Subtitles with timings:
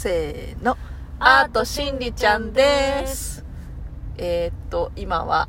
[0.00, 0.78] せーの。
[1.18, 3.44] アートしんりちゃんです。
[4.16, 5.46] えー、っと、今は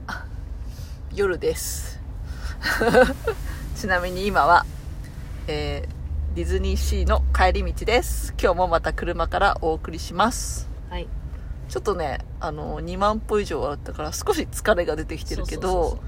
[1.16, 2.02] 夜です。
[3.78, 4.66] ちなみに今は、
[5.48, 8.34] えー、ディズニーシーの帰り道です。
[8.38, 10.68] 今日もまた車からお送りします。
[10.90, 11.08] はい。
[11.70, 16.00] ちょっとね、あの、2万歩以上あったから少し疲れが出てきてるけど、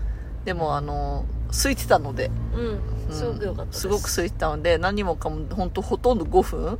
[0.43, 2.61] でもあの、空いてたので、そう。
[2.61, 2.71] うん。
[2.71, 2.79] うん
[3.09, 3.79] すごく良かったです。
[3.79, 6.77] すごく空いてたので、何もかも本当ほとんど5分うん。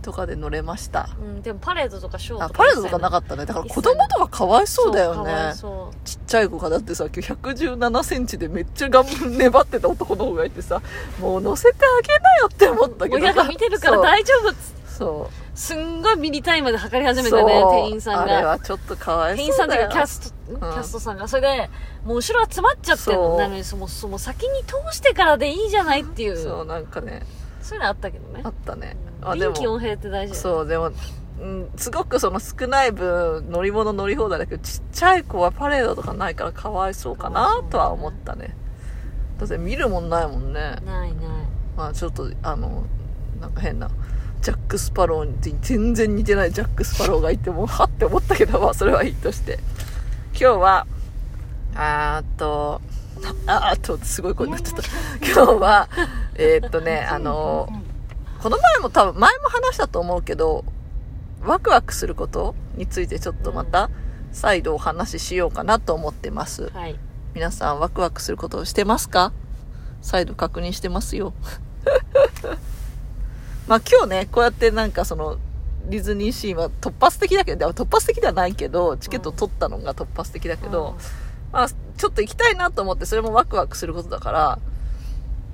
[0.00, 1.10] とかで乗れました。
[1.20, 3.46] うん、でもパレードとかショーあ、とかパレードとかなかったね。
[3.46, 5.52] だから子供とかかわいそうだよね。
[5.54, 10.82] そちっちゃい子がだってさ、今日117センチでめっちゃ頑張粘ってた男の方がいてさ、
[11.20, 13.08] もう乗せてあげなよって思ったう。
[13.08, 15.58] けど親が見てるから大丈夫っつそう。
[15.58, 17.44] すんごいミリ単位まで測り始そう。
[17.44, 18.48] めたね、そう店員さんあれが。
[18.50, 19.88] はちょっとかわい店員さんっていうそうだよ。
[19.88, 21.28] かキャスト、キャストさんが。
[21.28, 21.70] それで、
[22.04, 23.36] もう後ろが詰まっちゃってるそうの。
[23.38, 26.36] なのに、その、その先に通してからでいいじゃないっていう。
[26.36, 27.22] そ、そうなんかね、
[27.74, 28.48] ういうのあったけどねあ。
[28.48, 28.96] ったね。
[29.22, 30.90] あ、で臨機も、応変って大事だよそう、でも、
[31.40, 38.56] うん、すごくその少ない分、乗り物乗り放題だけど、ちっちゃい子はパレードとかないからかわいそうかなとは思ったね。
[39.38, 40.76] だって見るもんないもんね。
[40.84, 41.60] ないない。
[41.76, 42.84] まあちょっとあの
[43.40, 43.90] なんか変な
[44.42, 49.58] ジャック・スパローに全然似てないジャック・スパローがいてもうはって思ったけどまあそれはいいとして
[50.32, 50.86] 今日は
[51.74, 52.82] あーっと
[53.46, 55.26] あーっとすごい声になっちゃった。
[55.26, 55.88] 今日は
[56.34, 57.68] えーっとねあの
[58.42, 60.64] この前も多分前も話したと思うけど
[61.44, 63.90] ワクワクすることについてちょっとまた
[64.32, 66.70] 再度お話ししようかなと思ってます。
[66.70, 66.96] はい。
[67.34, 69.32] 皆さんワクワクすることをしてますか？
[70.02, 71.32] 再度確認してますよ。
[73.68, 75.36] まあ今日ね、こうやってなんかその、
[75.88, 80.96] ディズニーシーは突発的だけど、突発的ではないけど、チケット取ったのが突発的だけど、
[81.52, 84.58] まあちょっと行きたいなと思って、それもワクワクすることだから、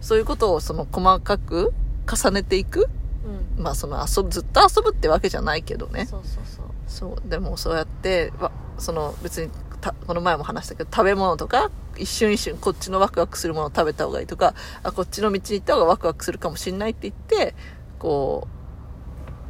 [0.00, 1.72] そういうことをその細かく
[2.06, 2.88] 重ねていく
[3.56, 3.62] うん。
[3.62, 6.06] まあその遊ぶ、ずっと遊ぶってわけじゃないけどね。
[6.06, 6.66] そうそうそう。
[6.86, 17.54] そう、でもそうやって、わその別にた、この前も話したけど、食べ物とか、一瞬一瞬こっちのワクワクするものを食べた方がいいとか、あ、こっちの道に行った方がワクワクするかもしんないって言って、
[17.98, 18.48] こ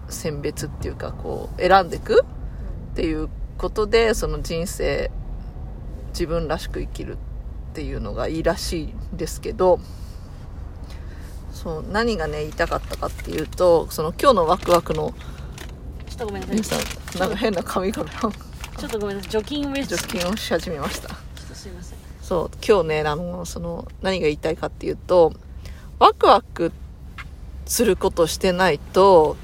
[0.09, 2.25] う、選別っていうか、こう、選んでいく
[2.93, 3.28] っていう
[3.59, 5.11] ことで、その人生、
[6.16, 7.16] 自分らしく生きるっ
[7.75, 9.81] ていうのがいいらしいんですけど、
[11.53, 15.12] そう、何がね、言いたかったかっていうと、その今日のワクワクの
[16.09, 17.19] ちょっとごめんなさい。
[17.19, 19.31] なんか変な髪からょっとごめんなさい。
[19.31, 19.88] 除菌ウェッジ。
[19.88, 21.12] 除ちょ菌をし始めました。
[21.12, 21.16] っ
[21.49, 21.99] とすいません。
[22.22, 25.34] そう、今日ね、あの、その、何が言いたいかっていうと、
[25.98, 26.72] ワクワク
[27.66, 29.37] することしてないと、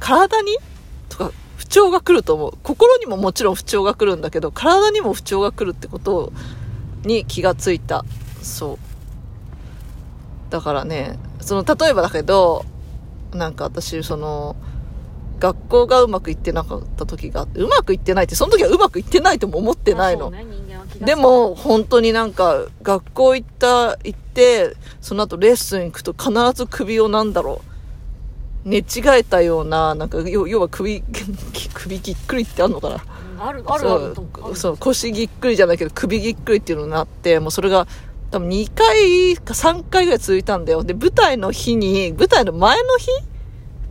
[0.00, 0.58] 体に
[1.60, 2.52] 不調が来ると思う。
[2.62, 6.32] 心にももちろん不調が来るんだけど、体にも不調が来るってこと
[7.04, 8.06] に気がついた。
[8.40, 8.78] そう。
[10.48, 12.64] だからね、その、例えばだけど、
[13.34, 14.56] なんか私、その、
[15.38, 20.32] 学校がうまくいってなかった時があって、うまくいってないって、その時はうまくいってないとも思ってないの。
[20.98, 27.69] で、も、本当になんか、学校行った、行って、その後レッスン行くと必ず首をなんだろう、
[28.64, 28.82] 寝違
[29.18, 31.02] えたような、なんか、要要は首、
[31.74, 32.94] 首ぎっくりってあんのかな？
[32.94, 33.00] うん
[33.42, 33.94] ある、あるそ
[34.50, 37.86] う、そう、腰ぎっくりじゃないけど、首ぎっくりっていうのになって、もうそれが、
[38.30, 40.84] 多分2回か3回ぐらい続いたんだよ。
[40.84, 43.10] で、舞台の日に、舞台の前の日？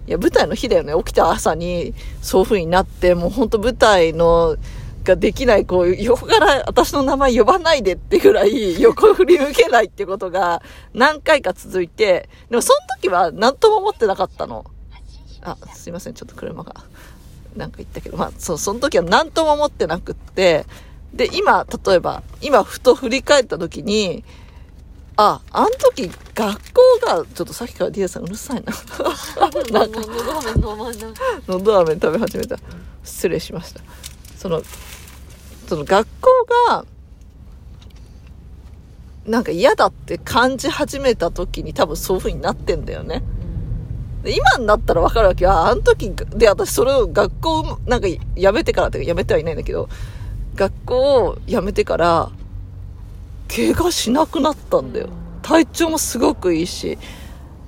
[0.07, 0.93] いや、舞台の日だよね。
[0.97, 4.55] 起きた朝に、そういう風になって、もうほんと舞台の、
[5.09, 10.61] ができない、こう、横から私の名前呼ばないでってぐらい、横振り向けないってことが
[10.93, 14.65] 何回か続いて、でもその時は何とも思ってなかったの。
[15.41, 16.73] あ、すいません、ちょっと車が、
[17.55, 20.65] なんか言ったけど、まあ、そう、その時は何とも思ってなくって、
[21.13, 24.23] で、今、例えば、今、ふと振り返った時に、
[25.15, 28.71] あ、あの時、学校が、ちょっとさっきからディアさんうるさいな。
[29.71, 29.99] なんか、
[31.47, 32.57] のど飴食べ始めた。
[33.03, 33.81] 失礼しました。
[34.37, 34.61] その、
[35.69, 36.29] その学校
[36.67, 36.85] が、
[39.27, 43.21] なんか嫌だって感じ始めた時に多分そういう風になってんだよね。
[44.25, 45.51] 今になったらわかるわけよ。
[45.51, 49.89] ああの時で私それを学校なんか辞めてからってか辞めてはいないんだけど、
[50.55, 52.31] 学校を辞めてから、
[53.47, 55.09] 怪我しなくなったんだよ。
[55.43, 56.97] 体調もすごくいいし。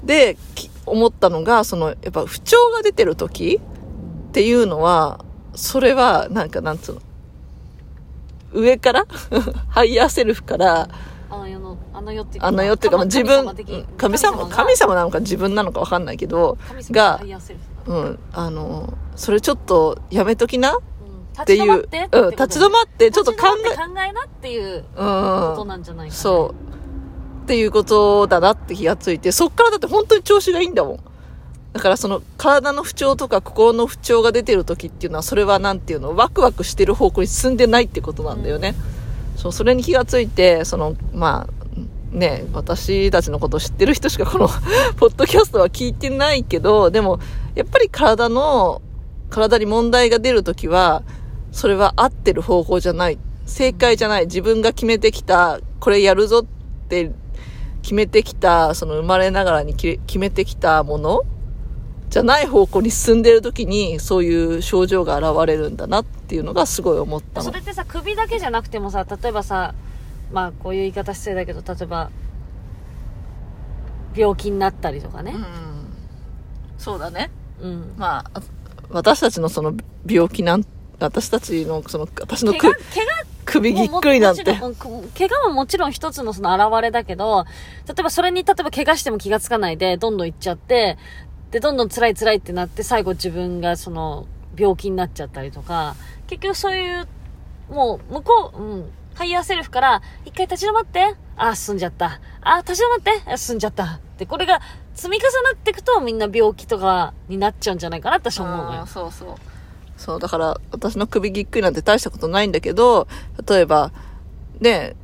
[0.03, 0.37] で、
[0.87, 3.61] 思ったのが、その、やっぱ不調が出てる時
[4.29, 5.23] っていうのは、
[5.53, 7.01] それは、なんかなんつうの、
[8.53, 9.05] 上から
[9.69, 10.87] ハイヤーセルフから、
[11.29, 13.45] あの世の、あの世っていうあの世っていうか、まあ自分、
[13.97, 16.57] 神様、神様なのか自分なのかわかんないけど、
[16.91, 17.21] が
[17.87, 20.79] うん、あの、それちょっとやめときなっ
[21.37, 21.45] うん。
[21.45, 23.37] ていう、立ち止まってうん、立ち止まって、ちょっと考
[23.71, 26.19] え、考えなっていううん、ことなんじゃないかな。
[26.19, 27.43] そう。
[27.43, 30.99] っていうことだなって気がついて、そっからだって本当に調子がいいんだもん。
[31.73, 38.75] だからその体の不調とか心の不調が出てる時っていうのはそれはなんていうのワクワクしてる方向に進んでないってことなんだよね。
[39.41, 44.47] そう、それに気がついて、その、まあ、ね、私たちのことを知ってる人しかこの
[44.97, 47.19] ポッドキャストは聞いてないけど、でも、
[47.55, 48.83] やっぱり体の、
[49.31, 51.01] 体に問題が出るときは、
[51.51, 53.17] それは合ってる方法じゃない。
[53.47, 54.25] 正解じゃない。
[54.25, 57.11] 自分が決めてきた、これやるぞって
[57.81, 61.21] 決めてきた、その生まれながらにき決めてきたもの
[62.11, 67.61] じゃない方向に進んでる時に、そういう症状が現れるんだなっていうのがすごい思ったのそれ。
[67.61, 69.73] ってさ首だけじゃなくてもさ例えばさ
[70.31, 72.09] まあこういう言い方失礼だけど例えば
[74.13, 75.45] 病気になったりとかねうん。
[76.77, 77.31] そうだね。
[77.61, 78.41] うん、まあ、
[78.89, 79.73] 私たちのその
[80.05, 80.65] 病気なん、
[80.99, 83.05] 私たちのその、私の怪我く怪
[83.45, 84.43] 首ぎっくりなんて。
[84.43, 87.45] 怪我ももちろん一つのその現れだけど
[87.87, 90.97] 例えばそれに例えば怪我しても気がつかないでどんどんいっちゃって
[91.51, 94.27] でどんどん辛い辛いってなって最後自分がその
[94.57, 95.95] 病気になっちゃったりとか
[96.27, 97.07] 結局そういう
[97.69, 102.19] もう向こう、うん、ハイヤーセルフから一回立ち止まってああ進んじゃった。
[102.41, 103.99] ああ立ち止まってあ進んじゃった。
[104.17, 104.61] でこれが
[104.93, 108.85] 積み重なっていくとみんな病気とかになっちゃうんじゃないかなって私は思うのよ。
[108.85, 109.35] そうそう。
[110.01, 113.07] そう、だから、私の首ぎっくりなんて大したことないんだけど、
[113.47, 113.91] 例えば、
[114.59, 114.95] ね、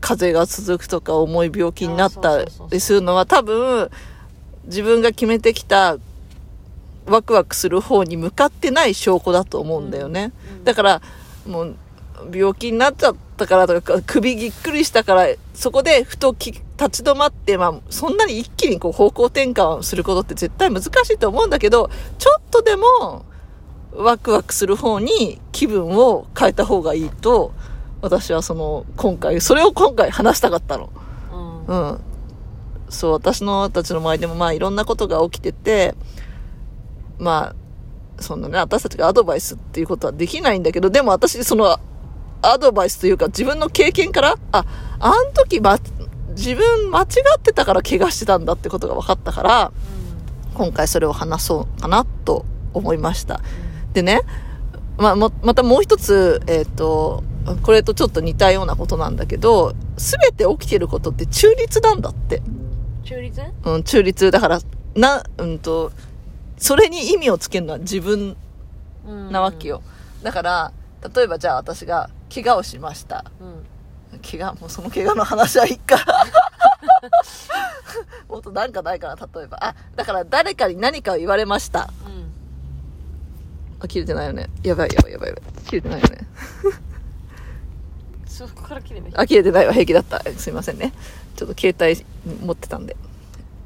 [0.00, 3.88] 風邪が続くとか重い病気になったりするのは多分、
[4.66, 5.96] 自分が決めてきた
[7.06, 10.32] ワクワクする方に向かってない証拠だと思うんだよね。
[10.58, 11.02] うんだから、
[11.46, 11.76] もう、
[12.32, 23.24] 病気になっちゃったからとか、首ぎっくりしたから、そこでふとき立ち止まって、まあ、そんなに一気にこう方向転換することって絶対難しいと思うんだけど、ちょっとでも、
[23.92, 27.52] ワクワクする方に気分を変えた方がいいと、
[28.02, 30.90] 私はその、今回、それを今回話したかったの。
[31.32, 32.00] うんうん。
[32.88, 35.94] そう、私のたちの周りでもまあいろんなことが起きてて、
[37.18, 37.54] ま
[38.18, 41.78] あ、そのね、私たちがアドバイスっていうことはできないんだけど、でも私、その、
[42.42, 44.64] アドバイスというか自分の経験から、あ、
[44.98, 45.78] あん時ま、
[46.30, 47.04] 自分間違
[47.36, 49.72] ってたから怪我してたんだってことが分かったから、
[50.54, 53.40] 今回それを話そうかなと思いました。
[53.94, 54.22] でね、
[54.98, 57.24] まあ、またもう一つ、えっ、と、
[57.62, 62.42] これとちょっと似たようなことなんだけど、すべて起きてることって中立なんだって。
[63.06, 63.40] 中立？
[63.64, 64.30] うん、中立。
[64.30, 64.60] だから、
[64.94, 65.92] な、うんと、
[66.58, 68.36] それに意味をつけるのは自分
[69.30, 69.82] なわけよ。
[70.22, 70.72] だから、
[71.14, 73.24] 例えばじゃあ私が怪我をしました。
[73.40, 73.64] うん
[74.22, 75.96] 怪我、もうその怪我の話はいいか。
[78.28, 79.58] もっとなんかないかな、例えば。
[79.60, 81.90] あ、だから誰かに何かを言われました。
[82.06, 82.26] うん
[83.78, 84.48] あ、切れてないよね。
[84.62, 85.42] やばいやばいやばいやばい。
[85.66, 86.26] 切れてないよね。
[88.26, 89.72] そこから切ればいいあ、切れてないわ。
[89.72, 90.22] 平気だった。
[90.38, 90.92] すいませんね。
[91.36, 92.04] ちょっと携帯
[92.44, 92.96] 持ってたんで。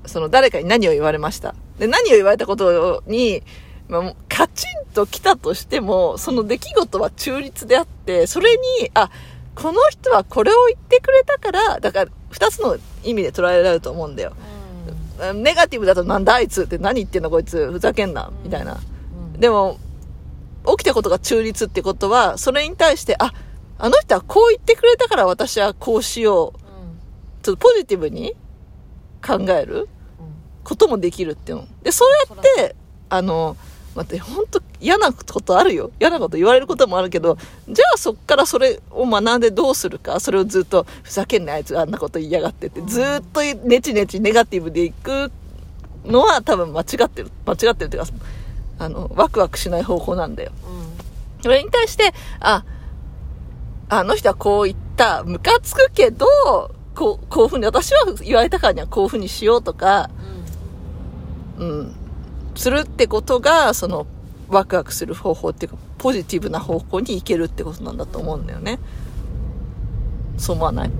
[0.07, 1.55] その誰かに何を言われました？
[1.79, 3.43] で、何を言われたことに、
[3.89, 9.11] まあ、カチンと来たとしても、その出来事は中立であって、それに、あ、
[9.55, 14.33] この人はこれを言ってくれたから、だから、二つの意味で捉えられると思うんだよ。
[15.35, 18.75] ネガティブだとなんだあいつって何言ってんのこいつ、ふざけんな、みたいな。
[19.35, 19.79] うんでも、
[20.67, 23.33] 起きたことが中立ってことは、それに対して、あ、
[23.79, 26.60] あの人はこう言ってくれたから私はこうしよう。
[27.43, 28.35] ちょっとポジティブに
[29.27, 29.89] 考える
[30.65, 31.69] こともできるっていうの。
[31.83, 32.77] で、そうやって、
[33.09, 33.57] あの、
[33.95, 35.91] 待って、本当嫌なことあるよ。
[35.99, 37.37] 嫌なこと言われることもあるけど、
[37.69, 45.33] じゃあそっからそれを学んでどうするか、それをずっと、ふざけんなあいつあんなこと言いやがってって、ずっとネチネチネガティブでいく
[46.05, 47.31] のは多分間違ってる。
[47.47, 48.09] 間違ってるっていうか、
[48.79, 50.53] あの、ワクワクしない方法なんだよ。
[51.43, 52.65] それに対して、あ、
[53.89, 56.27] あの人はこう言った、ムカつくけど、
[56.95, 60.11] こう、こういうふうに、私は言われたからにはこういうふうにしようとか、
[61.59, 61.95] うん、
[62.55, 64.07] するってことが、その、
[64.49, 68.79] ワクワクする方法っていうか、ポジティブな方向に行けるってことなんだと思うんだよね。
[70.37, 70.91] そう思わない？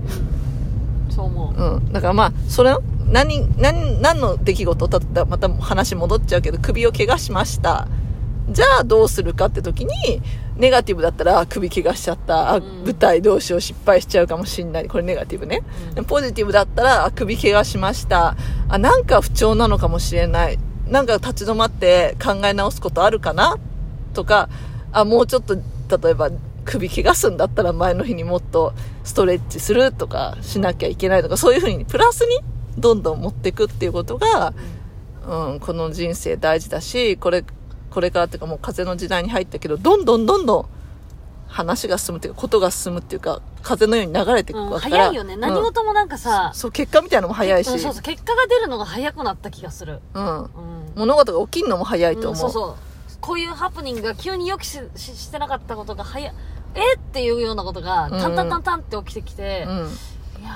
[1.09, 1.91] そう思ううん。
[1.91, 2.75] だからまあ、それ、
[3.07, 4.87] 何、何、何の出来事？
[4.87, 7.87] たったまた話戻っちゃうけど、首を怪我しました。
[8.51, 10.21] じゃあどうするかって時に、
[10.57, 12.59] ネガティブだったら、あ首怪我しちゃった。
[12.59, 14.87] 舞台どうしよう失敗しちゃうかもしんない。
[14.87, 15.63] これネガティブね。
[16.07, 18.35] ポジティブだったら、あ、首怪我しました。
[18.67, 20.59] あ、なんか不調なのかもしれない。
[20.87, 23.57] なんか立ち止まって考え直すことあるかな？
[24.13, 24.49] とか、
[24.91, 25.61] あ、もうちょっと、例
[26.11, 26.29] えば、
[26.63, 32.39] 首怪我すんだったら前の日にもっとストレッチするとかしなきゃいけないとか、そういうふうにプラスに
[32.77, 34.53] どんどん持っていくっていうことが、
[35.27, 37.43] うん、この人生大事だし、これ、
[37.91, 40.65] これからっていうかもう風の時代に入ったけど、どんどんどんどん
[41.47, 45.35] 話が進むっていうかことが進むっていうか風のように流れていくうん、わけだから、早いよね。
[45.35, 49.99] 何事もなんかさ、そう結果みたいなのも早いし、そうそう結果が出るのが早くなった気がする。
[50.13, 50.49] うん、うん。
[50.95, 52.75] 物事が起きるのも早いと思う,、うんそうそう。
[53.19, 56.33] こういうハプニングが急に予期しししてなかったことが早い、
[56.75, 56.95] え？
[56.95, 58.11] っていうようなことが、うん。
[58.11, 59.75] タンタンタンタンって起きてきて、うん、
[60.41, 60.51] いや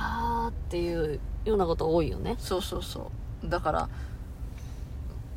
[0.46, 2.38] ーっていうようなこと多いよね。
[2.40, 3.12] そうそうそ
[3.44, 3.50] う。
[3.50, 3.90] だから、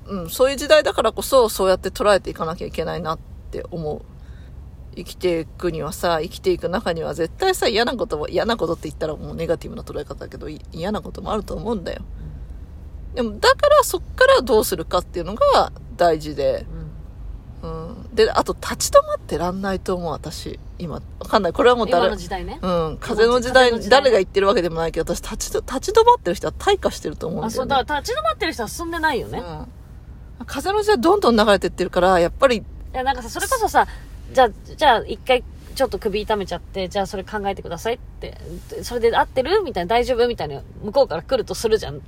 [0.08, 3.18] うん、そういう時代だからこそそうやって捉えていかなきゃいけないなっ
[3.50, 4.02] て思う。
[4.96, 12.02] 生きていくにはさ生きていく中には絶対さ嫌なことも嫌なことって言ったらもうネガティブな捉え方だけどい嫌なこともあると思うんだよ。
[13.14, 16.88] でもだからそっからどうするかっていうのが大事で、うん。
[17.60, 20.60] うん、であと立ち止まってらんないと思う私。
[20.78, 20.96] 今。
[20.96, 21.52] わかんない。
[21.52, 22.60] これはもう今誰の時代ね。
[22.62, 29.40] うん、風の時代誰が言ってるわけでもないけど私立ちど立ち止まってる人は退化してると思うんだよ、あ、ね、そう、だから立ち止まってる人は進んでないよね。
[29.40, 29.66] うん、
[30.46, 33.86] 風の時代どんどん流れてってるからやっぱりいや、なんかさ、それこそさ、
[34.32, 38.38] じゃあ、じゃあ、一回、ちょっと首痛めちゃって、じゃあそれ考えてくださいって、
[38.70, 42.00] でそれで合ってるみたいな、大丈夫みたいな、向こうから来るとするじゃん。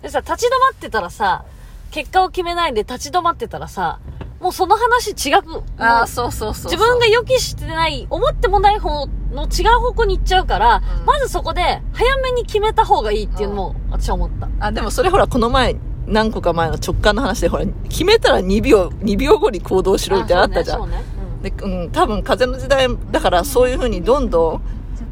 [0.00, 1.44] でさ、立ち止まってたらさ、
[1.90, 3.98] 結果を決めないで立ち止まってたらさ、
[4.40, 11.04] もうその話違く、ああそうそうそう自分が予期してない、思ってもない方の違う方向に行っちゃうから、うん。
[11.04, 14.48] まずそこで早めに決めた方がいいっていうのも私は思った。
[14.60, 15.74] あでもそれほらこの前
[16.08, 21.04] 何個か前の直感の話でほら決めたら2秒2秒後に行動しろみたいなのあったじゃん、ね。
[21.42, 24.62] そうねで、うん、多分風の時代だからそういうふうにどんどん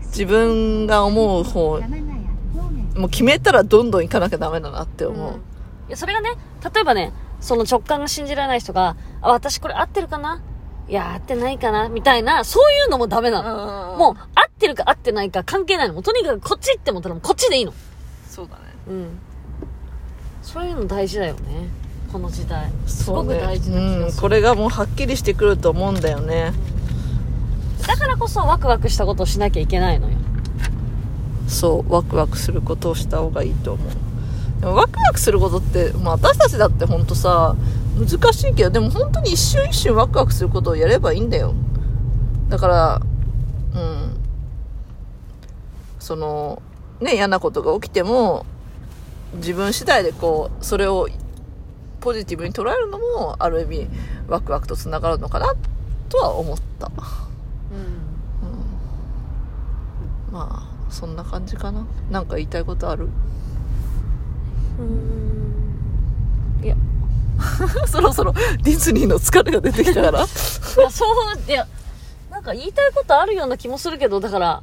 [0.07, 1.81] 自分が思う方
[2.97, 5.57] もう決めたらどんどん行かなきゃダメだなってうん思う、うん
[5.88, 6.31] いや、それがね、
[6.75, 10.43] 例えばね、その直感が信じられない人が、あ、私これ合ってるかな？
[10.88, 11.88] いや、合ってないかな？
[11.88, 13.97] みたいな、そういうのもダメなの。
[13.97, 15.95] もう、合ってるか合ってないか関係ないの。
[15.95, 17.73] もうとにかくこっちって思ったらこっちでいいの。
[18.29, 19.21] そうだねうん。
[20.47, 21.69] そういうの大事だよね。
[22.12, 22.71] この時代。
[22.87, 24.23] すごく大事な気うん、がする。
[24.23, 26.53] これがもうはっきりしてくると思うんだよね
[27.87, 30.17] だからこそワクワクしたことをしなきゃいけないのよ。
[31.49, 37.55] そうワクワクすることをした方がいいと思うでもワクワクすることって、まあ、私たちだって本当さ
[37.99, 41.55] 難しいけどでも本当に一瞬一瞬ワクワクすることをやればいいんだよ
[42.49, 43.00] だから
[43.75, 44.17] うん
[46.00, 46.62] その
[47.00, 48.45] ね嫌なことが起きても
[49.35, 51.09] 自分次第でこうそれを
[52.00, 53.88] ポジティブに捉えるのもある意味
[54.28, 55.52] ワクワクとつながるのかな
[56.09, 56.95] とは思ったうん。
[60.33, 63.09] まあそんな感じかななんか言いたいことある？
[64.78, 66.64] うーん。
[66.64, 66.76] いや、
[67.87, 71.66] そろそろディズニーの疲れが出てきたから そう、いや、
[72.30, 74.62] なんか言いたいことあるような気もするけど、だから、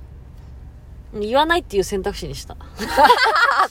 [1.14, 2.56] 言わないっていう選択肢にした。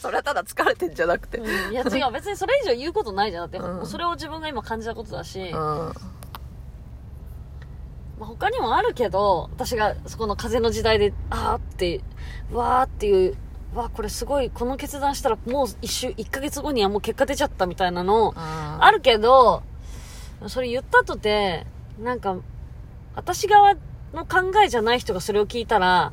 [0.03, 1.39] あそれはただ疲れてんじゃなくて。
[1.39, 3.51] いや違う、別にそれ以上言うことないじゃん。
[3.51, 3.87] だって、うん。
[3.87, 5.53] それを自分が今感じたことだし、うん。
[5.53, 5.95] ま
[8.21, 12.01] あ、他にもあるけど、私がそこの風の時代で、あーって、
[12.53, 13.37] わーっていう、
[13.75, 19.63] わーこれすごい、この決断したらもう一週、一ヶ月後にはもう結果出ちゃったみたいなの、ああるけど、
[20.47, 21.67] それ言ったとて、
[22.01, 22.37] なんか、
[23.15, 23.75] 私側
[24.13, 26.13] の考えじゃない人がそれを聞いたら、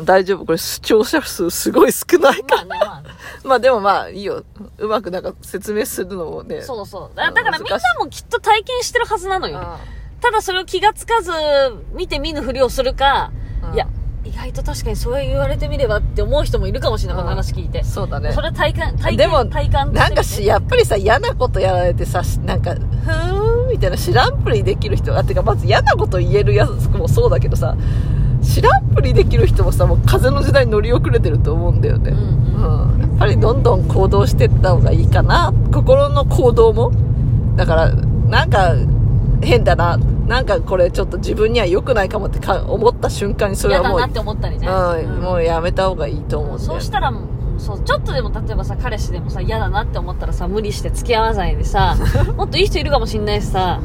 [0.00, 0.46] 大丈夫。
[0.46, 3.08] これ視聴者数すごい少ないかまあね、まあね、
[3.44, 4.42] まあでもまあいいよ。
[4.78, 7.16] うまくなんか説明するのもねそうそう。
[7.16, 9.78] だだからみんなもきっと体験してるはずなのよ。
[10.20, 11.32] ただそれを気がつかず、
[11.94, 13.32] 見て見ぬふりをするか、
[13.68, 13.74] うん。
[13.74, 13.88] いや、
[14.24, 17.82] 意外と確かにそう言われてみればって思う人もいるかもしれない、この話聞いて。
[17.82, 18.30] そうだね。
[18.32, 27.76] それは体感、体でも感、体感としてなんかしやっぱりさ嫌なことやられてさなんかふーんみたいな知らんぷりできる人あてかまず嫌なこと言えるやつもそうだけどさ
[28.42, 32.42] 知らんぷりできる人もさもう風の時代に乗り遅れてると思うんだよね、うん
[32.94, 33.00] うん。
[33.00, 35.52] やっぱりどんどん行動してった方がいいかな。
[35.72, 36.92] 心の行動も。
[37.56, 38.74] だからなんか
[39.42, 39.98] 変だな。
[40.26, 44.68] なんかこれちょっと自分には良くないかもってか思った瞬間にそれはもう嫌だなって思ったりね。
[44.68, 47.20] うん、もうやめた方がいいと思うんだよそうしたらも
[47.56, 51.96] う、そう、ちょっとでも例えばさ、彼氏でもさ、嫌だなって思ったらさ、無理して付き合わないでさ、
[52.36, 53.80] もっといい人いるかもしんないしさ、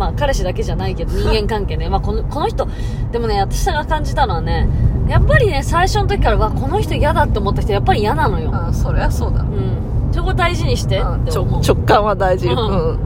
[0.00, 1.88] まあ彼氏だけじゃないけど 人間関係ね。
[1.90, 2.66] まあこの、この人、
[3.12, 4.66] でもね、私が感じたのはね、
[5.06, 8.50] やっぱりね、最初の時から、わ、この人嫌だって思った人、やっぱり嫌なのよ。
[8.66, 10.12] うんそりゃそうだうん。
[10.12, 11.00] そこ大事にして。
[11.00, 12.98] 直感は大事、ううんん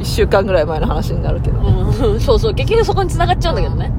[0.00, 3.90] 1週間ぐらい前の話になるけど、うん、 そうそう、結局そこに繋がっちゃうんだけどね。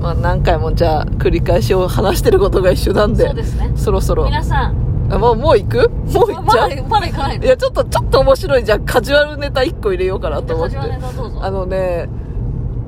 [0.00, 3.72] まあ、何回もじゃあ繰り返しを話してることが一緒なんでそうですね。
[3.74, 4.74] そろそろ皆さん、
[5.10, 5.88] あもうもう行く？
[5.88, 6.70] もう行っまちゃう？
[6.70, 7.44] だ、まだ行かないの？
[7.44, 10.76] いやちょっとちょっと面白いじゃあカジュアルネタ1個入れようかなと思って。
[10.76, 11.44] カジュアルネタどうぞ。
[11.44, 12.08] あのね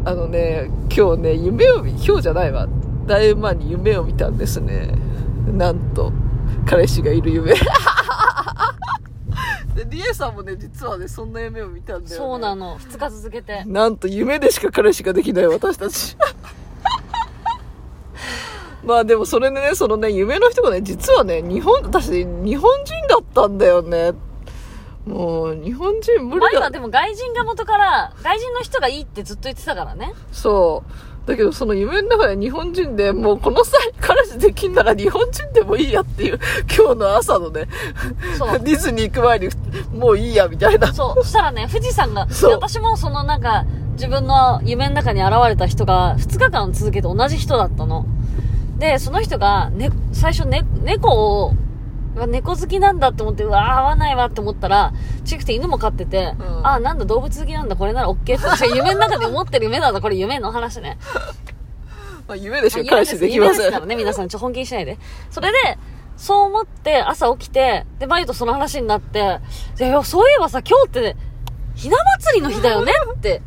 [0.05, 2.69] あのね今日ね夢を見今日じゃないわ。
[3.07, 4.95] だいぶ前に夢を見たんですね。
[5.53, 6.13] なんと
[6.67, 7.55] 彼氏がいる夢。
[9.75, 12.17] で で、リエさんもね、実はね、そんな夢を見たんだよ、ね。
[12.17, 12.79] そうなの。
[12.79, 13.65] 2日続けて。
[13.67, 16.17] なんと夢でしか彼氏ができない私たち。
[18.85, 24.13] まあでもそれでね、そのね、夢の人がね、実はね、日本、私、日本人だったんだよね。
[25.07, 26.47] もう、日本人無理だ。
[26.53, 30.15] 前はでも外人が元から、外人の人がいいってずっと言ってたからね。
[30.33, 31.11] そう。
[31.27, 36.41] だけどその夢の中で日本人でもうこの際彼氏できんなら日本人でもいいやっていう
[36.75, 37.69] 今日の朝のね、
[38.63, 39.49] ディズニー行く前に
[39.93, 40.93] もういいやみたいな。
[40.93, 41.23] そう。
[41.23, 48.07] そしたらね、富士山が、私もそのなんか、自分の夢の中に現れた人が2日間続けて同じ人だったの。
[48.81, 51.53] で、その人が、ね、最初ね、猫を、
[52.27, 54.95] 猫好きなんだって思って、うわ合わないわって思ったら、
[55.25, 60.99] ちくて犬も飼ってて、うんあなんだ動物好きなんだ、これなら OK って夢の中で思ってる夢なんだ、これ夢の話ね。
[62.27, 63.87] まあ夢でしあか彼氏できません夢ですから。
[63.87, 64.99] ね、皆さん、ちょ、本気にしないで。
[65.31, 65.79] それで、
[66.17, 69.41] そう思って、朝起きて、で、マユとその話になって、
[69.77, 71.17] でいや、そういえばさ、今日って、
[71.75, 73.43] ひな祭りの日だよねって。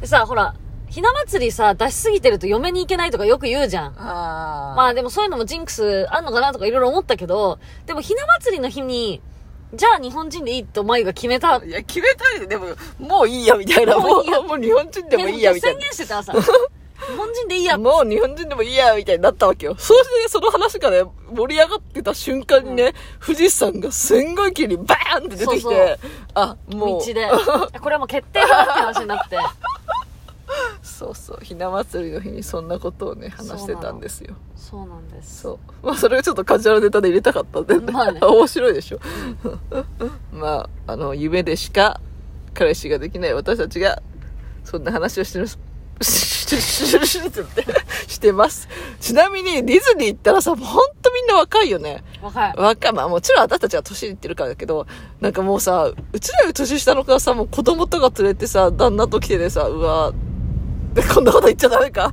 [0.00, 0.54] でさ、ほら、
[0.92, 3.94] ひな祭りさ、出しすぎてると嫁に行けないとかよく言うじゃん。
[3.96, 9.22] あまあでもそういうのもジンクスあんのかなとかいろいろ思ったけど、でもひな祭りの日に、
[9.72, 11.64] じゃあ日本人でいいとマユが決めた。
[11.64, 12.66] いや、決めたいで、でも、
[12.98, 13.98] もういいやみたいな。
[13.98, 17.78] ももういいやう、もう日本人でもいいやみたい宣言してたらさ、日本人でいいやな。
[17.78, 19.74] もう日本人でもいいやみたいになったわけよ。
[19.78, 25.98] そうしてね、その話がね、盛り上がってた瞬間にね、富士山がすんごい急にバーンって出てきて、そうそう
[26.34, 27.00] あ、もう。
[27.00, 27.30] 道で。
[27.80, 29.38] これはもう決定だって話になって。
[30.82, 34.34] そうそう、ひな祭りの日にそんなことをね、話してたんですよ。
[34.56, 35.42] そうなんです。
[35.42, 35.86] そう。
[35.86, 39.00] まあ、それをちょっとカジュアルネタで入れたかったんで、 まあね面白いでしょ。
[40.32, 42.00] まあ、あの、夢でしか
[42.54, 44.02] 彼氏ができない私たちが、
[44.64, 45.58] そんな話をしてる、し
[48.18, 48.68] てます。
[49.00, 50.60] ちなみに、ディズニー行ったらさ、ほん
[51.00, 52.02] とみんな若いよね。
[52.20, 52.54] 若い。
[52.56, 52.92] 若い。
[52.92, 54.86] まあもちろん私たちは年いってるからだけど、
[55.20, 60.12] なんかもうさ、うちらより年下の子がさ、もう子供とか連れてさ、旦那と来ててさ、うわ
[60.94, 62.12] で、 こんなこと言っちゃダメか？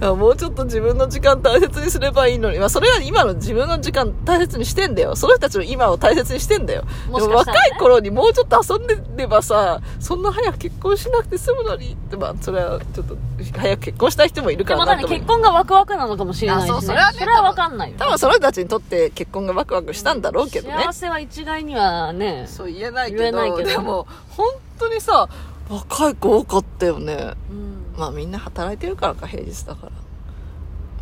[0.16, 2.58] もうちょっと自分の時間大切にすればいいのに。
[2.58, 5.14] まあ、それは今の自分の時間大切にしてんだよ。
[5.14, 6.84] その人たちの今を大切にしてんだよ。
[7.10, 13.16] もでもしかしね若い頃にもうちょっと遊んでればさ、そんな早く結婚しなくて済むのにって、まあ、それはちょっと、
[13.58, 16.70] 早く結婚したい人もいるからな結婚がワクワクなのかもしれないし、ね。
[16.70, 17.96] あそうそれはねわかんないよ。
[17.98, 20.76] 多分その人たちにとって結婚がワクワクしたんだろうけどね。
[20.86, 24.46] 幸せは一概にはね、そう言えないけどけどでも本
[24.78, 25.28] 当にさ
[25.68, 27.77] 若い子多かったよねうん。
[27.98, 29.86] まあみんな働いてるからか平日だか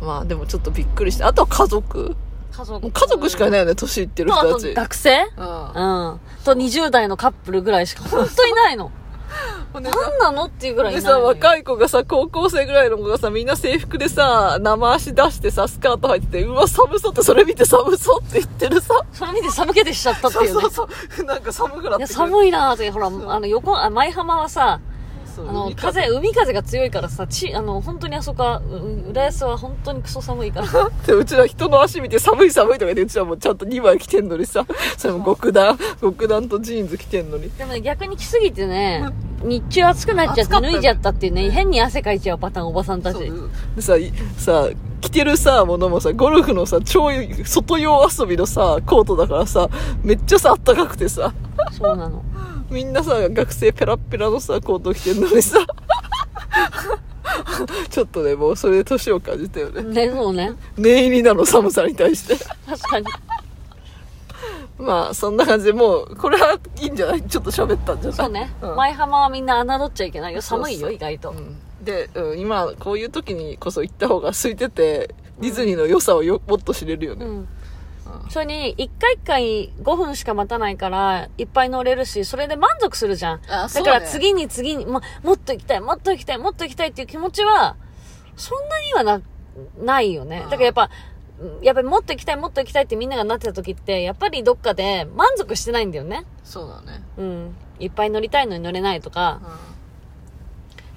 [0.01, 2.15] らまあでもちょっとびっくりしてあとは家族？
[2.51, 2.91] 家族。
[2.91, 5.11] 家族しかいないよね年いってる人たち学生？
[5.13, 6.19] うんうん。
[6.43, 8.91] と20代のカップルぐらいしか本当いないの。
[9.73, 9.83] 何
[10.19, 11.01] なのっていうぐらいいで。
[11.01, 20.47] さ若い子がさ高校生ぐらいの子がさみんな制服でさ生足出してさスカート履いててうわ寒そうってそれ見て寒そうって言ってるさそれ見て寒気でしちゃったっていうね。
[20.47, 24.79] そうそうそうなんか寒くなっていや、寒いなーって、ほら、あの、横、あ、舞浜はさ、
[25.37, 30.67] そうあの、海風、海風が強いからさ、ち、あの、本当にあそこは、うう浦安は本当にクソ寒いから。
[31.05, 34.65] でうちら人の足見て寒い寒いとか言ってうちらもうちゃんと2枚着てんのにさ。
[34.97, 37.51] それも極暖極暖とジーンズ着てんのに。
[37.51, 39.07] でもね、逆に着すぎてね、
[39.43, 43.19] 日中暑くなっちゃって脱いじゃったっていうね、変に汗かいちゃうパターン、おばさんたち。
[43.75, 44.69] でさいさ
[44.99, 49.69] 着てるさものもさゴルフのさ超外用遊びのさコートだからさ
[50.01, 51.31] めっちゃさあったかくてさ。
[51.71, 52.23] そうなの。
[52.69, 55.57] みんなさ学生ペラッペラのさコート着てんのにさ
[57.89, 60.53] ちょっとねもうそれで年を感じたよねね、そうね。
[60.77, 62.35] 念入りなの寒さに対して
[62.67, 63.05] 確かに。
[64.77, 67.21] まあそんな感じでもうこれはいいんじゃない？
[67.23, 68.17] ちょっと喋ったんじゃない？
[68.17, 68.53] そうね。
[68.61, 70.41] うん舞浜はみんな侮っちゃいけないよ。
[70.41, 71.31] 寒いよ、意外と。
[71.31, 77.47] うんで、うん、今こういう時にこそ行った方が空いててディズニーの良さをよもっと知れるよね、うん。
[78.29, 83.41] それに、一回一回5分しか待たないから、いっぱい乗れるし、それで満足するじゃん。
[83.47, 87.75] あだから次に次に、ももっと行きたい、もっと行きたい、もっと行きたいっていう気持ちは、
[88.35, 89.21] そんなにはな、
[89.79, 90.41] ないよね。
[90.41, 90.89] だからやっぱ、
[91.61, 96.25] やっぱりもっと行きたい、もっと行きたいってみんながなってた時って、やっぱりどっかで満足してないんだよね。
[96.43, 97.55] そうだね、うん。
[97.79, 99.41] いっぱい乗りたいのに乗れないとか。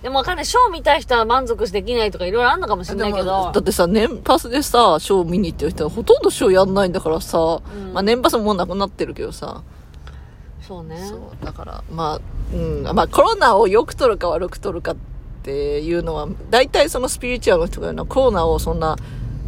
[0.03, 0.47] でもわかんない。
[0.47, 3.61] ショー見たい人は満足できないとかいろいろあるのかもしれないけどだ。
[3.61, 7.41] ってさ年パスでさショー見に行ってる人はほとんどショーやんないんだからさ、ん
[7.93, 9.63] まあ年パスももうなくなってるけどさ、
[10.67, 10.97] そうね。
[11.07, 12.21] そうだからまあ
[12.55, 14.97] うんまあコロナをよく取るか悪く取るかっ
[15.43, 18.97] ていうのは大体そのスピリチュアルの人が言うのはコロナをそんな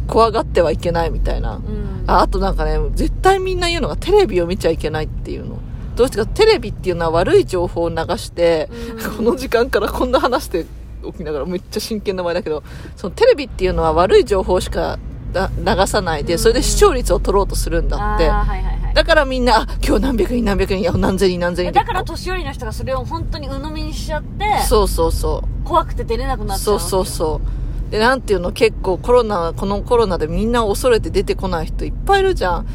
[0.07, 2.03] 怖がってはいけないみたいな、うん。
[2.05, 5.59] ああとなんかね、絶対みんな言うのがテレビを見ちゃいけないっていうの。
[5.95, 10.65] どうしてかテレビっていうのは悪い情報を流して、うんこの時間からこんな話して
[11.03, 12.63] おきながらめっちゃ真剣な前だけど、
[12.95, 14.97] そのテレビっていうのは悪い情報しか
[15.33, 18.29] だ流さないで、それで視聴率を取ろうとするんだって。
[18.29, 18.81] あーはいはいはい。
[18.83, 18.93] ない。
[18.93, 25.67] だからみんな、あ今日何百人何百人、何千人何千人だから年寄りの人がそれを本当に鵜呑みにしちゃって、そうそうそう。
[25.67, 27.41] 怖くて出れなくなっちゃそううそうそ
[27.89, 27.91] う。
[27.91, 32.67] で、なんていうの、結構コロナ、このコロナでみんな恐れて出てこない人いっぱいいるじゃん。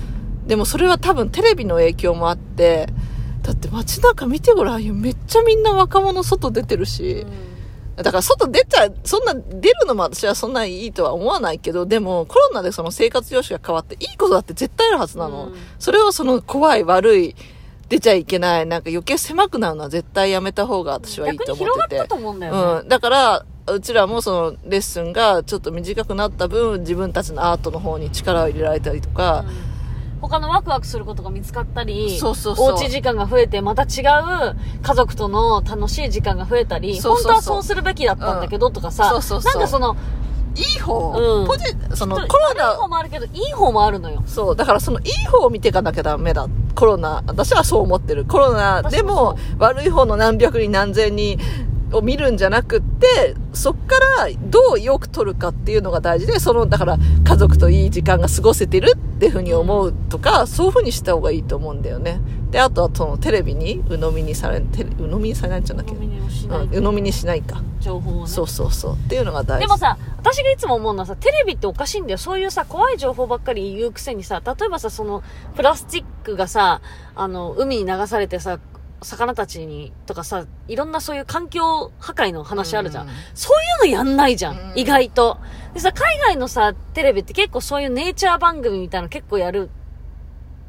[0.47, 2.89] でもそれは多分テレビの影響もあって、
[3.43, 4.95] だって街中見てごらんよ。
[4.95, 7.27] めっちゃみんな若者外出てるし。
[7.97, 15.47] だから外出ちゃ、そんな出るのも私はそんなにいいとは思わないけど、でもコロナでその生活様式が変わっていいことだって絶対あるはずなの。
[15.47, 17.35] うんそれをその怖い、悪い、
[17.89, 21.71] 出ちゃいけない、なんか余計狭くなるのは絶対やめた方が私はいいと思ってて。
[21.71, 22.81] 広がったと思うんだよね。
[22.83, 22.89] うん。
[22.89, 29.68] だから、うちらもそのレッスンがちょっと短くなった分、自分たちのアートの方に力を入れられたりとか、うん
[30.21, 32.73] 他のワクワクすることが見つかったり、そうそうそう。
[32.73, 37.33] おうち時間が増えて、また違う家族との楽しい時間が増えたり、そうそうそう。
[37.33, 39.53] 本当はそうするべきだったんだけどとかさ、そうそうそう。
[39.53, 39.97] なんかその、
[40.57, 41.47] いい方、うん。
[41.47, 44.23] ポジ、その悪いコロ方ナ、もあるけど、いい方もあるのよ。
[44.27, 46.49] そう、だからそのいい方を見ていかなきゃダメだ。
[46.75, 48.25] コロナ、私はそう思ってる。
[48.25, 51.39] コロナでも私悪い方の何百人何千人
[51.93, 62.21] を見るんじゃなくって、そっからどうよく取るかっていうのが大事で、その、だから家族といい時間が過ごせてるっていうふうに思うとか、そういうふうにした方がいいと思うんだよね。
[62.51, 65.95] で、あとはそのテレビに鵜呑みにされ、テレ鵜呑みにされないんじゃなきゃ。
[65.95, 67.63] 鵜呑みにしないか。
[67.81, 68.29] 情報をね。
[68.29, 68.93] そうそうそう。
[68.95, 69.61] っていうのが大事。
[69.61, 72.19] でもさ、私がいつも思うのはさ、テレビっておかしいんだよ。
[72.19, 75.23] そういうさ、怖い情報ばっかり言うくせにさ、例えばさ、その、
[75.57, 76.81] プラスチックがさ、
[77.15, 78.59] あの、海に流されてさ、
[79.03, 83.09] 魚たちに、とかさ、いろんなそういう環境破壊の話あるじゃん。
[83.09, 84.59] うんそういうのやんないじゃん。
[84.59, 85.39] うん意外と。
[85.75, 89.71] でさ、海外のさ、テレビって結構そういうネイチャー番組みたいなの結構やる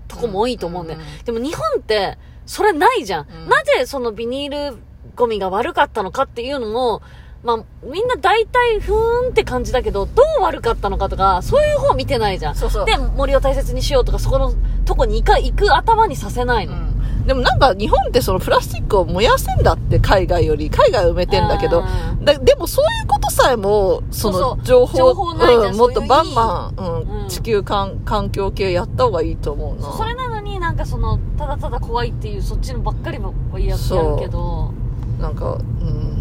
[0.07, 0.99] とこも多いと思うんだよ。
[0.99, 4.77] うんでも日本って、それないじゃんなぜそのビニール
[5.15, 7.01] ゴミが悪かったのかっていうのも、
[7.43, 12.55] まあ、みんな大体ふーんって感じだけど、どう悪かったのかとか、そういう方見てないじゃん。
[12.55, 12.85] そうそう。
[12.85, 14.53] で、森を大切にしようとか、そこの
[14.85, 16.73] とこに行か、行く頭にさせないの。
[16.73, 16.99] うん。
[17.25, 21.83] でもなんか日本ってそのプラスチックを燃やせんだって海外より海外は埋めてんだけど
[22.23, 25.73] だでもそういうことさえもその情報情報ないじゃん。
[25.73, 27.29] うん、もっとバンバン、うんうん。
[27.29, 29.93] 地球環環境系やった方がいいと思うな。
[29.93, 34.73] それなのになんかその、ただただ怖いっていう、そっちのばっかりはややるけど、
[35.19, 36.18] なんか、うん、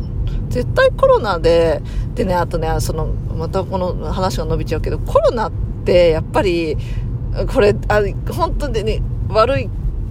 [0.49, 1.83] 絶対コロナで、
[2.15, 5.53] でね、あとね、その、またこの話が伸びちゃうけど、コロナっ
[5.85, 6.77] て、やっぱり、
[7.53, 8.01] これ、あ
[8.33, 9.69] 本当にね、悪いっ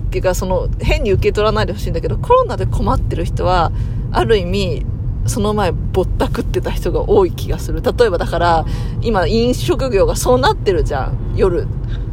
[0.09, 3.71] ていうか、その、変に受け取らないでほしいんだけど、コロナで困ってる人は、
[4.11, 4.85] ある意味、
[5.25, 7.81] その前、ぼったくってた人が多い気がする。
[7.81, 8.65] 例えばだから、
[9.01, 11.67] 今、飲食業がそうなってるじゃん、夜。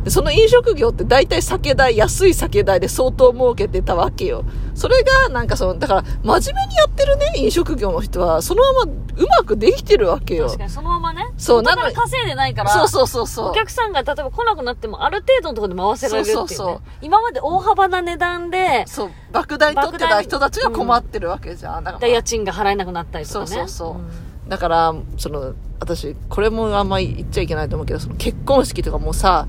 [0.05, 4.45] でその飲食業って大体酒代、安い酒代で相当儲けてたわけよ。
[4.75, 10.59] それが、なんかその、だから、真面目にやってるね、飲食業の人は、そのままうまくできてるわけよ確。
[10.59, 13.49] かにそのままね、そう元からなの稼いでないから、そうそうそうそう。
[13.49, 16.37] お客さんが例えば来なくなっても、ある程度のところで回せられるっていう、ね。
[16.37, 21.85] そうそうそう今まで大幅な値段で、そう、莫大に取ってた人たちが困ってるわけじゃん。
[21.85, 23.47] だからで家賃が払えなくなったりとかね。
[23.47, 29.47] そうそうそううんだから、その、私、これもあんまり言っちゃいけないと思うけど、その結婚式とかもさ、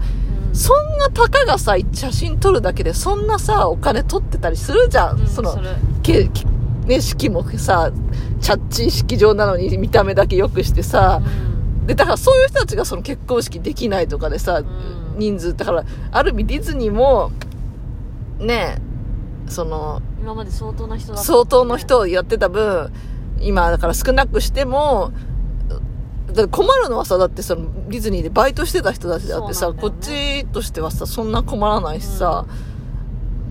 [0.56, 5.20] そんなたかがさ、写真撮るだけで、そんなさ、お金取ってたりするじゃん。
[5.20, 5.58] うんその
[6.02, 6.46] け、け
[6.86, 7.92] ね、式もさ、
[8.40, 11.88] チャッチー式場なのに見た目だけ良くしてさ、うん。
[11.88, 14.66] で、だからそういう人たちがその結婚式できないとかでさ、ん。
[15.18, 17.32] 人数、だから、ある意味ディズニーも、
[18.40, 18.78] ね、
[19.48, 22.94] その、今まで相当な人だった、相当の人をやってた分、
[23.42, 25.12] 今だから少なくしても、
[26.36, 32.46] だ困るのはさ、だってそのディズニーでバイトしてた人たちであってさ、そうなんだよこねっちとしてはさ、そんな困らないしさ、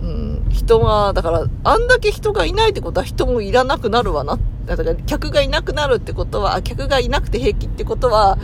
[0.01, 4.37] うん、人が、だから、あんだけ人がいないってことは人もいらなくなるわな。
[4.65, 8.37] だから客がいなくなるってことは、あ客がいなくて平気ってことは、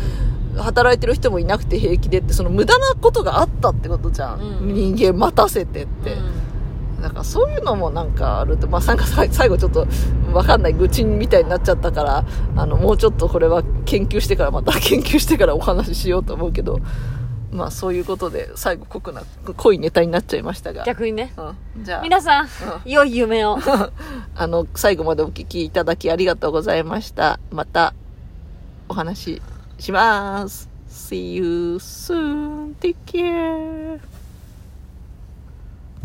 [0.57, 4.39] 働いてる人もいなくて平気でって、その無駄なことがあったってことじゃん。
[4.39, 6.17] うん人間待たせてって。
[7.01, 9.87] だからそういうのもなんかあると、まあ、なんかさ最後ちょっと
[10.33, 16.79] わかんない愚痴みたいになっちゃったから、あの、もうちょっとこれは研究してから、また 研究してからお話ししようと思うけど、
[17.51, 19.23] まあそういうことで最後濃くな、
[19.57, 20.83] 濃いネタになっちゃいましたが。
[20.85, 21.33] 逆にね。
[21.37, 22.47] うん、じゃあ、皆さん、
[22.85, 23.59] 良い夢を。
[24.35, 27.39] あの、最後までお聞きいただきありがとうございました。
[27.51, 27.93] また
[28.87, 29.41] お話し
[29.79, 30.69] します。
[30.89, 32.75] See you soon.
[32.79, 34.20] Take care.